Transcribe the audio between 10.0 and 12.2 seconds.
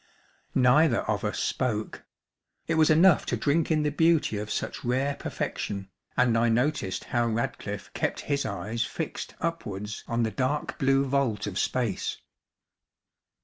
on the dark blue vault of space.